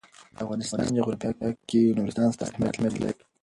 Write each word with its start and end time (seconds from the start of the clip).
د 0.35 0.37
افغانستان 0.45 0.85
جغرافیه 0.97 1.49
کې 1.69 1.81
نورستان 1.97 2.29
ستر 2.35 2.47
اهمیت 2.49 2.75
لري. 2.97 3.09